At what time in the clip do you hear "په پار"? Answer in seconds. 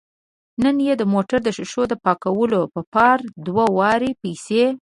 2.73-3.17